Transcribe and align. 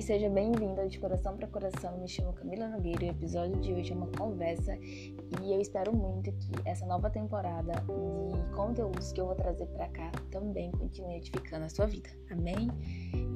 Oi, 0.00 0.06
seja 0.06 0.30
bem-vindo 0.30 0.88
de 0.88 0.98
coração 0.98 1.36
para 1.36 1.46
coração. 1.46 1.98
Me 1.98 2.08
chamo 2.08 2.32
Camila 2.32 2.66
Nogueira 2.68 3.04
e 3.04 3.08
o 3.08 3.10
episódio 3.10 3.60
de 3.60 3.74
hoje 3.74 3.92
é 3.92 3.94
uma 3.94 4.06
conversa 4.06 4.74
e 4.82 5.52
eu 5.52 5.60
espero 5.60 5.94
muito 5.94 6.32
que 6.32 6.52
essa 6.64 6.86
nova 6.86 7.10
temporada 7.10 7.72
de 7.72 8.54
conteúdos 8.56 9.12
que 9.12 9.20
eu 9.20 9.26
vou 9.26 9.34
trazer 9.34 9.66
para 9.66 9.86
cá 9.88 10.10
também 10.30 10.70
continue 10.70 11.16
edificando 11.16 11.66
a 11.66 11.68
sua 11.68 11.84
vida. 11.84 12.08
Amém? 12.30 12.70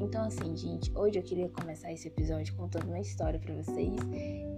Então, 0.01 0.25
assim, 0.25 0.57
gente, 0.57 0.91
hoje 0.97 1.19
eu 1.19 1.23
queria 1.23 1.51
começar 1.51 1.93
esse 1.93 2.09
episódio 2.09 2.57
contando 2.57 2.89
uma 2.89 3.01
história 3.01 3.39
para 3.39 3.55
vocês 3.57 4.01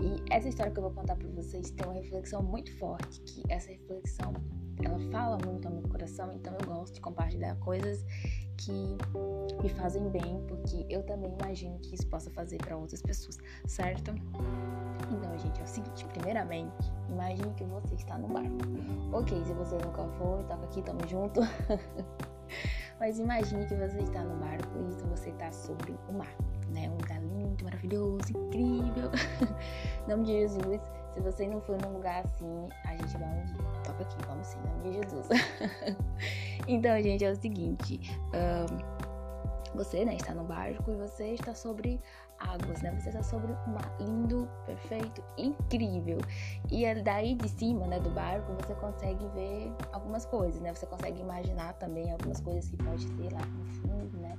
e 0.00 0.32
essa 0.32 0.48
história 0.48 0.70
que 0.70 0.78
eu 0.78 0.84
vou 0.84 0.92
contar 0.92 1.16
para 1.16 1.28
vocês 1.30 1.72
tem 1.72 1.84
uma 1.88 1.94
reflexão 1.94 2.40
muito 2.40 2.72
forte, 2.78 3.20
que 3.22 3.42
essa 3.48 3.68
reflexão 3.68 4.32
ela 4.84 5.00
fala 5.10 5.38
muito 5.44 5.66
ao 5.66 5.74
meu 5.74 5.82
coração, 5.88 6.32
então 6.34 6.54
eu 6.60 6.66
gosto 6.66 6.94
de 6.94 7.00
compartilhar 7.00 7.56
coisas 7.56 8.04
que 8.56 8.96
me 9.62 9.68
fazem 9.68 10.08
bem, 10.10 10.42
porque 10.48 10.86
eu 10.88 11.02
também 11.02 11.32
imagino 11.40 11.78
que 11.78 11.94
isso 11.94 12.06
possa 12.06 12.30
fazer 12.30 12.58
para 12.58 12.76
outras 12.76 13.02
pessoas, 13.02 13.38
certo? 13.66 14.12
Então, 15.10 15.38
gente, 15.38 15.60
é 15.60 15.64
o 15.64 15.66
seguinte: 15.66 16.04
primeiramente, 16.06 16.92
imagine 17.08 17.52
que 17.54 17.64
você 17.64 17.94
está 17.94 18.18
no 18.18 18.28
barco. 18.28 18.56
Ok, 19.12 19.44
se 19.44 19.52
você 19.52 19.76
nunca 19.76 20.06
foi, 20.18 20.42
toca 20.44 20.64
aqui, 20.64 20.82
tamo 20.82 21.06
junto. 21.08 21.40
Mas 22.98 23.18
imagine 23.18 23.66
que 23.66 23.74
você 23.74 23.98
está 23.98 24.22
no 24.22 24.36
barco 24.36 24.78
e 24.78 24.94
então 24.94 25.08
você 25.10 25.30
está 25.30 25.52
sobre 25.52 25.94
o 26.08 26.12
mar, 26.12 26.34
né? 26.70 26.88
Um 26.88 26.96
lugar 26.96 27.20
lindo, 27.22 27.64
maravilhoso, 27.64 28.30
incrível. 28.30 29.10
em 30.06 30.10
nome 30.10 30.24
de 30.24 30.32
Jesus, 30.32 30.80
se 31.16 31.22
você 31.22 31.48
não 31.48 31.62
for 31.62 31.80
num 31.80 31.94
lugar 31.94 32.22
assim, 32.24 32.68
a 32.84 32.94
gente 32.94 33.16
vai 33.16 33.28
um 33.28 33.44
dia. 33.46 33.56
Toca 33.84 34.02
aqui, 34.02 34.16
vamos 34.26 34.46
sim, 34.46 34.58
em 34.58 34.68
nome 34.68 34.82
de 34.82 34.92
Jesus. 34.92 35.28
então, 36.68 37.00
gente, 37.00 37.24
é 37.24 37.30
o 37.30 37.36
seguinte. 37.36 38.00
Um, 38.34 39.06
você, 39.74 40.04
né, 40.04 40.16
está 40.16 40.34
no 40.34 40.44
barco 40.44 40.90
e 40.90 40.94
você 40.94 41.32
está 41.32 41.54
sobre 41.54 41.98
águas, 42.38 42.82
né? 42.82 42.90
Você 43.00 43.08
está 43.08 43.22
sobre 43.22 43.50
um 43.50 43.72
mar 43.72 43.96
lindo, 43.98 44.46
perfeito, 44.66 45.24
incrível. 45.38 46.18
E 46.70 46.84
é 46.84 46.94
daí 46.94 47.34
de 47.34 47.48
cima, 47.48 47.86
né, 47.86 47.98
do 47.98 48.10
barco, 48.10 48.52
você 48.62 48.74
consegue 48.74 49.26
ver 49.28 49.72
algumas 49.92 50.26
coisas, 50.26 50.60
né? 50.60 50.74
Você 50.74 50.84
consegue 50.84 51.20
imaginar 51.20 51.72
também 51.74 52.12
algumas 52.12 52.40
coisas 52.40 52.68
que 52.68 52.76
pode 52.76 53.06
ter 53.12 53.32
lá 53.32 53.40
no 53.40 53.64
fundo, 53.80 54.18
né? 54.18 54.36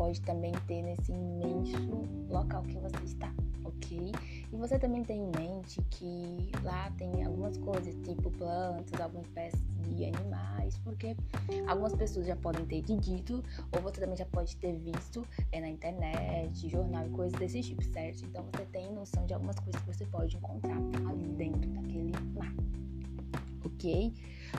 Pode 0.00 0.18
também 0.22 0.52
ter 0.66 0.80
nesse 0.80 1.12
imenso 1.12 2.08
local 2.30 2.62
que 2.62 2.78
você 2.78 3.04
está, 3.04 3.30
ok? 3.62 4.12
E 4.50 4.56
você 4.56 4.78
também 4.78 5.04
tem 5.04 5.20
em 5.20 5.30
mente 5.38 5.78
que 5.90 6.50
lá 6.62 6.90
tem 6.92 7.22
algumas 7.22 7.58
coisas, 7.58 7.94
tipo 7.96 8.30
plantas, 8.30 8.98
algumas 8.98 9.26
espécies 9.26 9.62
de 9.90 10.06
animais, 10.06 10.78
porque 10.84 11.14
algumas 11.68 11.94
pessoas 11.94 12.26
já 12.26 12.34
podem 12.34 12.64
ter 12.64 12.80
dito, 12.80 13.44
ou 13.72 13.82
você 13.82 14.00
também 14.00 14.16
já 14.16 14.24
pode 14.24 14.56
ter 14.56 14.72
visto 14.72 15.22
é, 15.52 15.60
na 15.60 15.68
internet, 15.68 16.66
jornal 16.70 17.06
e 17.06 17.10
coisas 17.10 17.38
desse 17.38 17.60
tipo, 17.60 17.84
certo? 17.84 18.24
Então 18.24 18.42
você 18.50 18.64
tem 18.72 18.90
noção 18.94 19.26
de 19.26 19.34
algumas 19.34 19.56
coisas 19.60 19.82
que 19.82 19.86
você 19.86 20.06
pode 20.06 20.34
encontrar 20.34 20.78
ali 21.10 21.28
dentro 21.36 21.68
daquele 21.72 22.12
mar. 22.34 22.54
Ok? 23.66 24.14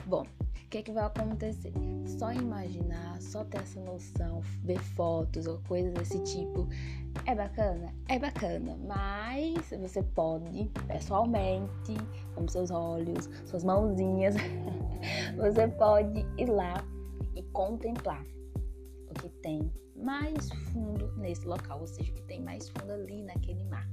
Bom, 0.06 0.22
o 0.22 0.68
que, 0.68 0.78
é 0.78 0.82
que 0.82 0.92
vai 0.92 1.04
acontecer? 1.04 1.72
Só 2.18 2.32
imaginar, 2.32 3.20
só 3.20 3.44
ter 3.44 3.58
essa 3.58 3.80
noção, 3.80 4.40
ver 4.62 4.78
fotos 4.78 5.46
ou 5.46 5.58
coisas 5.68 5.92
desse 5.94 6.22
tipo 6.24 6.68
é 7.26 7.34
bacana? 7.34 7.94
É 8.08 8.18
bacana, 8.18 8.76
mas 8.86 9.70
você 9.78 10.02
pode 10.02 10.70
pessoalmente, 10.86 11.94
com 12.34 12.48
seus 12.48 12.70
olhos, 12.70 13.28
suas 13.46 13.64
mãozinhas, 13.64 14.34
você 15.36 15.68
pode 15.68 16.26
ir 16.38 16.46
lá 16.46 16.82
e 17.36 17.42
contemplar 17.52 18.24
o 19.10 19.14
que 19.14 19.28
tem 19.40 19.70
mais 19.94 20.48
fundo 20.72 21.12
nesse 21.16 21.46
local, 21.46 21.80
ou 21.80 21.86
seja, 21.86 22.10
o 22.10 22.14
que 22.14 22.22
tem 22.22 22.40
mais 22.40 22.68
fundo 22.70 22.92
ali 22.92 23.22
naquele 23.22 23.62
mar 23.64 23.86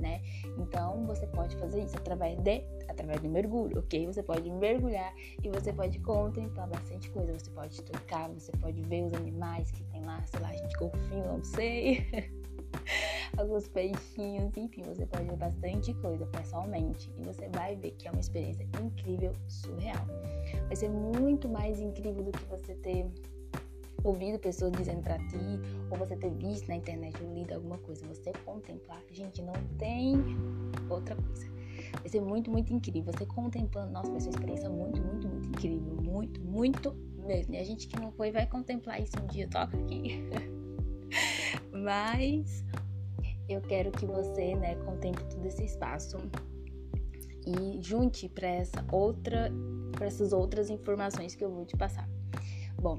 né? 0.00 0.22
Então 0.58 1.06
você 1.06 1.26
pode 1.28 1.56
fazer 1.56 1.82
isso 1.84 1.96
através 1.96 2.38
de 2.38 2.64
através 2.88 3.20
do 3.20 3.28
mergulho, 3.28 3.78
ok? 3.78 4.06
Você 4.06 4.22
pode 4.22 4.50
mergulhar 4.50 5.14
e 5.42 5.48
você 5.48 5.72
pode 5.72 5.98
contemplar 6.00 6.68
bastante 6.68 7.10
coisa. 7.10 7.32
Você 7.38 7.50
pode 7.50 7.82
tocar, 7.82 8.28
você 8.30 8.52
pode 8.52 8.82
ver 8.82 9.04
os 9.04 9.14
animais 9.14 9.70
que 9.70 9.84
tem 9.84 10.04
lá, 10.04 10.22
sei 10.26 10.40
lá, 10.40 10.52
gente, 10.52 10.76
golfinho, 10.76 11.26
não 11.26 11.44
sei. 11.44 12.06
Alguns 13.36 13.68
peixinhos, 13.68 14.56
enfim, 14.56 14.82
você 14.82 15.06
pode 15.06 15.24
ver 15.24 15.36
bastante 15.36 15.94
coisa 15.94 16.26
pessoalmente 16.26 17.10
e 17.16 17.22
você 17.22 17.48
vai 17.48 17.76
ver 17.76 17.92
que 17.92 18.08
é 18.08 18.10
uma 18.10 18.20
experiência 18.20 18.66
incrível, 18.82 19.32
surreal. 19.48 20.04
Vai 20.66 20.76
ser 20.76 20.88
muito 20.88 21.48
mais 21.48 21.80
incrível 21.80 22.24
do 22.24 22.32
que 22.32 22.44
você 22.46 22.74
ter 22.74 23.06
ouvido 24.04 24.38
pessoas 24.38 24.72
dizendo 24.72 25.02
para 25.02 25.18
ti, 25.18 25.60
ou 25.90 25.98
você 25.98 26.16
ter 26.16 26.30
visto 26.30 26.68
na 26.68 26.76
internet 26.76 27.16
ou 27.22 27.34
lido 27.34 27.54
alguma 27.54 27.78
coisa, 27.78 28.06
você 28.06 28.32
contemplar, 28.44 29.02
gente, 29.10 29.42
não 29.42 29.54
tem 29.78 30.16
outra 30.88 31.14
coisa. 31.16 31.50
Vai 31.98 32.08
ser 32.08 32.20
muito, 32.20 32.50
muito 32.50 32.72
incrível. 32.72 33.12
Você 33.12 33.26
contemplando, 33.26 33.92
nossa, 33.92 34.10
vai 34.10 34.20
ser 34.20 34.28
uma 34.28 34.34
experiência 34.34 34.70
muito, 34.70 35.02
muito, 35.02 35.28
muito 35.28 35.48
incrível. 35.48 35.96
Muito, 36.02 36.40
muito 36.40 36.92
mesmo. 37.26 37.54
E 37.54 37.58
a 37.58 37.64
gente 37.64 37.88
que 37.88 37.98
não 37.98 38.12
foi 38.12 38.30
vai 38.30 38.46
contemplar 38.46 39.00
isso 39.00 39.12
um 39.22 39.26
dia, 39.26 39.48
toca 39.48 39.76
aqui. 39.76 40.28
Mas 41.72 42.64
eu 43.48 43.60
quero 43.62 43.90
que 43.90 44.06
você, 44.06 44.54
né, 44.54 44.76
contemple 44.76 45.24
todo 45.24 45.44
esse 45.46 45.64
espaço 45.64 46.16
e 47.46 47.80
junte 47.82 48.28
para 48.28 48.48
essa 48.48 48.84
outra, 48.92 49.50
para 49.92 50.06
essas 50.06 50.32
outras 50.32 50.70
informações 50.70 51.34
que 51.34 51.44
eu 51.44 51.50
vou 51.50 51.64
te 51.64 51.76
passar. 51.76 52.08
Bom, 52.80 52.98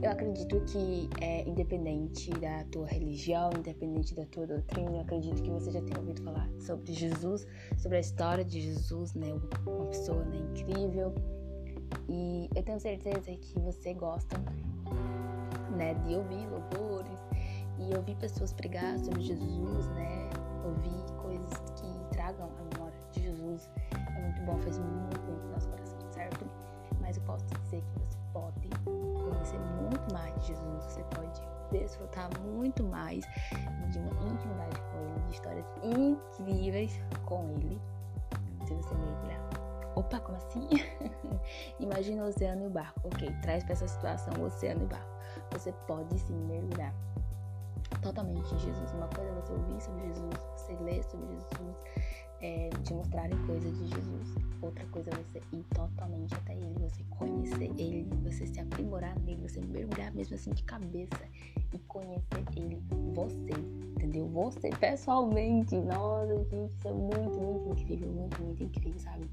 eu 0.00 0.12
acredito 0.12 0.60
que 0.66 1.10
é 1.20 1.42
independente 1.42 2.30
da 2.38 2.62
tua 2.70 2.86
religião, 2.86 3.50
independente 3.56 4.14
da 4.14 4.24
tua 4.26 4.46
doutrina, 4.46 4.92
eu 4.92 5.00
acredito 5.00 5.42
que 5.42 5.50
você 5.50 5.72
já 5.72 5.82
tenha 5.82 5.98
ouvido 5.98 6.22
falar 6.22 6.48
sobre 6.60 6.92
Jesus, 6.92 7.44
sobre 7.76 7.96
a 7.96 8.00
história 8.00 8.44
de 8.44 8.60
Jesus, 8.60 9.14
né? 9.14 9.26
Uma 9.66 9.86
pessoa 9.86 10.24
né, 10.24 10.36
incrível. 10.36 11.12
E 12.08 12.48
eu 12.54 12.62
tenho 12.62 12.78
certeza 12.78 13.32
que 13.32 13.58
você 13.58 13.92
gosta, 13.92 14.38
né, 15.76 15.94
de 15.94 16.14
ouvir 16.14 16.46
louvores 16.48 17.18
e 17.76 17.96
ouvir 17.96 18.14
pessoas 18.18 18.52
pregar 18.52 19.00
sobre 19.00 19.22
Jesus, 19.22 19.88
né? 19.96 20.30
Ouvir 20.64 21.12
coisas 21.20 21.58
que 21.74 22.16
tragam 22.16 22.46
a 22.46 22.72
memória 22.72 22.98
de 23.10 23.22
Jesus. 23.24 23.68
É 23.92 24.22
muito 24.22 24.42
bom, 24.42 24.56
faz 24.58 24.78
muito 24.78 25.18
bem 25.26 25.36
pro 25.38 25.50
nosso 25.50 25.68
coração, 25.68 25.98
certo? 26.12 26.46
Mas 27.00 27.16
eu 27.16 27.22
posso 27.24 27.44
dizer 27.64 27.82
que 27.82 27.98
você 27.98 28.18
pode 28.32 28.97
muito 29.88 30.12
mais 30.12 30.34
de 30.40 30.48
Jesus, 30.48 30.84
você 30.84 31.02
pode 31.14 31.40
desfrutar 31.70 32.28
muito 32.40 32.82
mais 32.84 33.24
de 33.90 33.98
uma 33.98 34.10
intimidade 34.32 34.80
com 34.80 34.98
Ele, 35.00 35.26
de 35.26 35.34
histórias 35.34 35.66
incríveis 35.82 37.00
com 37.24 37.50
Ele, 37.50 37.80
se 38.66 38.74
você 38.74 38.94
mergulhar. 38.94 39.40
Opa, 39.96 40.20
como 40.20 40.36
assim? 40.38 40.68
Imagina 41.80 42.22
o 42.22 42.28
oceano 42.28 42.62
e 42.62 42.66
o 42.66 42.70
barco. 42.70 43.00
Ok, 43.04 43.34
traz 43.42 43.64
para 43.64 43.72
essa 43.72 43.88
situação 43.88 44.32
o 44.38 44.44
oceano 44.44 44.82
e 44.82 44.84
o 44.84 44.88
barco. 44.88 45.18
Você 45.50 45.72
pode 45.86 46.18
sim 46.18 46.34
mergulhar 46.46 46.94
totalmente 48.02 48.54
em 48.54 48.58
Jesus. 48.58 48.92
Uma 48.92 49.08
coisa 49.08 49.30
é 49.30 49.34
você 49.34 49.52
ouvir 49.52 49.80
sobre 49.80 50.06
Jesus, 50.06 50.34
você 50.56 50.72
ler 50.84 51.02
sobre 51.04 51.26
Jesus, 51.26 51.76
é, 52.40 52.70
te 52.84 52.94
mostrarem 52.94 53.46
coisas 53.46 53.76
de 53.76 53.86
Jesus. 53.88 54.34
Outra 54.62 54.84
coisa 54.86 55.10
é 55.10 55.14
você 55.14 55.42
ir 55.52 55.64
totalmente 55.74 56.34
até 56.34 56.54
Ele, 56.54 56.77
Ele, 57.78 58.06
você 58.24 58.46
se 58.46 58.60
aprimorar 58.60 59.18
nele, 59.20 59.40
você 59.48 59.60
mergulhar 59.60 60.12
mesmo 60.12 60.34
assim 60.34 60.50
de 60.50 60.64
cabeça 60.64 61.28
e 61.72 61.78
conhecer 61.80 62.44
Ele, 62.56 62.82
você, 63.14 63.52
entendeu? 63.96 64.26
Você 64.28 64.70
pessoalmente. 64.70 65.76
Nossa, 65.76 66.36
gente, 66.44 66.72
isso 66.76 66.88
é 66.88 66.92
muito, 66.92 67.40
muito 67.40 67.80
incrível, 67.80 68.08
muito, 68.08 68.42
muito 68.42 68.62
incrível, 68.64 68.98
sabe? 68.98 69.28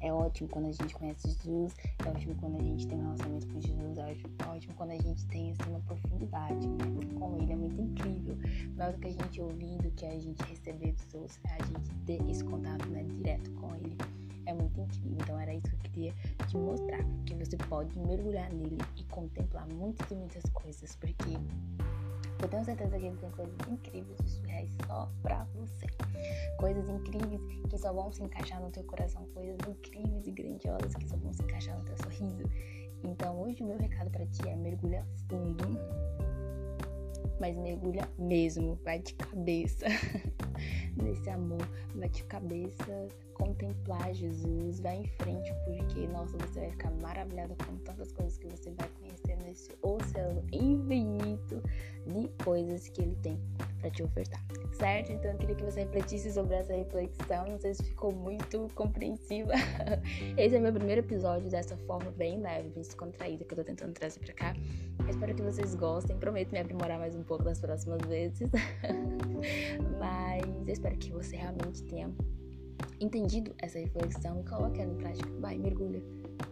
É 0.00 0.12
ótimo 0.12 0.48
quando 0.50 0.66
a 0.66 0.72
gente 0.72 0.94
conhece 0.94 1.30
Jesus, 1.30 1.74
é 2.04 2.08
ótimo 2.08 2.34
quando 2.36 2.56
a 2.56 2.62
gente 2.62 2.86
tem 2.86 2.98
um 2.98 3.02
relacionamento 3.02 3.46
com 3.48 3.60
Jesus, 3.60 3.98
é 3.98 4.46
ótimo 4.46 4.74
quando 4.74 4.90
a 4.90 4.98
gente 4.98 5.26
tem 5.26 5.52
assim, 5.52 5.70
uma 5.70 5.80
profundidade 5.80 6.68
com 7.18 7.36
Ele, 7.36 7.52
é 7.52 7.56
muito 7.56 7.80
incrível. 7.80 8.36
Melhor 8.36 8.92
do 8.92 8.98
que 8.98 9.08
a 9.08 9.12
gente 9.12 9.40
ouvir, 9.40 9.78
do 9.78 9.90
que 9.92 10.04
a 10.04 10.18
gente 10.18 10.42
receber 10.44 10.92
dos 10.92 11.14
outros, 11.14 11.40
é 11.44 11.54
a 11.54 11.64
gente 11.64 11.94
ter 12.04 12.30
esse 12.30 12.44
contato 12.44 12.86
né, 12.90 13.04
direto 13.04 13.50
com 13.52 13.74
Ele. 13.76 13.96
É 14.46 14.54
muito 14.54 14.80
incrível. 14.80 15.18
Então 15.20 15.38
era 15.38 15.52
isso 15.52 15.68
que 15.68 15.74
eu 15.74 15.80
queria 15.80 16.14
te 16.48 16.56
mostrar, 16.56 17.04
que 17.24 17.34
você 17.34 17.56
pode 17.56 17.98
mergulhar 17.98 18.52
nele 18.52 18.78
e 18.96 19.04
contemplar 19.04 19.66
muitas 19.72 20.10
e 20.10 20.14
muitas 20.14 20.42
coisas, 20.52 20.94
porque 20.96 21.38
eu 22.42 22.48
tenho 22.48 22.64
certeza 22.64 22.98
que 22.98 23.06
ele 23.06 23.16
tem 23.16 23.30
coisas 23.30 23.56
incríveis 23.68 24.18
e 24.24 24.28
surreais 24.28 24.70
só 24.86 25.10
pra 25.22 25.44
você. 25.54 25.86
Coisas 26.58 26.88
incríveis 26.88 27.40
que 27.68 27.78
só 27.78 27.92
vão 27.92 28.12
se 28.12 28.22
encaixar 28.22 28.60
no 28.60 28.70
teu 28.70 28.84
coração. 28.84 29.26
Coisas 29.34 29.56
incríveis 29.66 30.26
e 30.26 30.30
grandiosas 30.30 30.94
que 30.94 31.08
só 31.08 31.16
vão 31.16 31.32
se 31.32 31.42
encaixar 31.42 31.78
no 31.78 31.84
teu 31.84 31.96
sorriso. 31.96 32.44
Então 33.04 33.40
hoje 33.40 33.62
o 33.62 33.66
meu 33.66 33.78
recado 33.78 34.10
para 34.10 34.26
ti 34.26 34.46
é 34.48 34.54
mergulha 34.54 35.04
fundo. 35.28 35.64
Mas 37.40 37.56
mergulha 37.56 38.08
mesmo, 38.18 38.78
vai 38.84 38.98
de 38.98 39.14
cabeça 39.14 39.86
nesse 41.26 41.30
amor, 41.30 41.68
vai 41.94 42.08
de 42.08 42.22
cabeça 42.24 43.08
contemplar 43.34 44.14
Jesus, 44.14 44.80
vai 44.80 44.98
em 44.98 45.06
frente, 45.18 45.52
porque 45.64 46.06
nossa, 46.08 46.36
você 46.38 46.60
vai 46.60 46.70
ficar 46.70 46.90
maravilhada 47.02 47.54
com 47.66 47.76
tantas 47.78 48.12
coisas 48.12 48.38
que 48.38 48.46
você 48.46 48.70
vai 48.70 48.88
conhecer 49.00 49.36
nesse 49.44 49.70
oceano 49.82 50.42
infinito 50.52 51.60
de 52.06 52.28
coisas 52.44 52.88
que 52.88 53.02
ele 53.02 53.16
tem 53.16 53.38
para 53.80 53.90
te 53.90 54.02
ofertar, 54.02 54.42
certo? 54.76 55.12
Então 55.12 55.30
eu 55.30 55.38
queria 55.38 55.54
que 55.54 55.64
você 55.64 55.80
refletisse 55.80 56.32
sobre 56.32 56.54
essa 56.54 56.74
reflexão. 56.74 57.46
Não 57.46 57.58
sei 57.58 57.74
se 57.74 57.82
ficou 57.82 58.12
muito 58.12 58.68
compreensiva. 58.74 59.52
Esse 60.36 60.56
é 60.56 60.58
meu 60.58 60.72
primeiro 60.72 61.00
episódio 61.00 61.50
dessa 61.50 61.76
forma 61.78 62.10
bem 62.10 62.40
leve, 62.40 62.68
bem 62.68 62.82
descontraída 62.82 63.44
que 63.44 63.52
eu 63.52 63.58
tô 63.58 63.64
tentando 63.64 63.92
trazer 63.92 64.20
pra 64.20 64.32
cá. 64.34 64.56
Eu 65.00 65.08
espero 65.08 65.34
que 65.34 65.42
vocês 65.42 65.74
gostem. 65.74 66.16
Prometo 66.16 66.52
me 66.52 66.60
aprimorar 66.60 66.98
mais 66.98 67.14
um 67.14 67.22
pouco 67.22 67.44
das 67.44 67.60
próximas 67.60 68.00
vezes. 68.02 68.48
Mas 69.98 70.44
eu 70.66 70.72
espero 70.72 70.96
que 70.96 71.10
você 71.10 71.36
realmente 71.36 71.82
tenha 71.84 72.10
entendido 73.00 73.54
essa 73.58 73.78
reflexão 73.78 74.40
e 74.40 74.44
coloque 74.44 74.80
ela 74.80 74.92
em 74.92 74.96
prática. 74.96 75.28
Vai, 75.40 75.58
mergulha. 75.58 76.02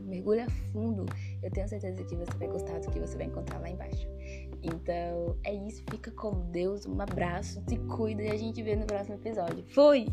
Mergulha 0.00 0.48
fundo. 0.72 1.04
Eu 1.42 1.50
tenho 1.50 1.68
certeza 1.68 2.02
que 2.04 2.16
você 2.16 2.32
vai 2.38 2.48
gostar 2.48 2.78
do 2.80 2.90
que 2.90 2.98
você 2.98 3.16
vai 3.16 3.26
encontrar 3.26 3.58
lá 3.58 3.68
embaixo. 3.68 4.06
Então, 4.64 5.36
é 5.44 5.54
isso. 5.54 5.82
Fica 5.90 6.10
com 6.10 6.50
Deus. 6.50 6.86
Um 6.86 7.00
abraço. 7.00 7.62
Se 7.68 7.76
cuida 7.76 8.22
e 8.22 8.30
a 8.30 8.36
gente 8.36 8.62
vê 8.62 8.74
no 8.76 8.86
próximo 8.86 9.16
episódio. 9.16 9.64
Fui! 9.68 10.06